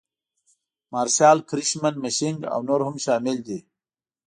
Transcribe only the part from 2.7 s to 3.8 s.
هم شامل دي.